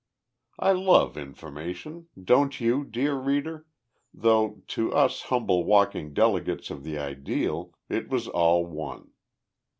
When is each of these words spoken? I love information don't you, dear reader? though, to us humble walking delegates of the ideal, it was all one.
I 0.57 0.71
love 0.71 1.15
information 1.15 2.07
don't 2.19 2.59
you, 2.59 2.83
dear 2.83 3.13
reader? 3.13 3.67
though, 4.11 4.63
to 4.69 4.91
us 4.91 5.21
humble 5.29 5.63
walking 5.63 6.11
delegates 6.15 6.71
of 6.71 6.83
the 6.83 6.97
ideal, 6.97 7.75
it 7.87 8.09
was 8.09 8.27
all 8.27 8.65
one. 8.65 9.11